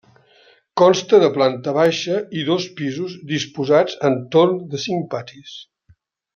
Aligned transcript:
Consta 0.81 1.19
de 1.23 1.29
planta 1.35 1.73
baixa 1.75 2.17
i 2.41 2.47
dos 2.49 2.67
pisos 2.81 3.15
disposats 3.35 4.01
entorn 4.13 4.59
de 4.75 4.85
cinc 4.89 5.09
patis. 5.17 5.57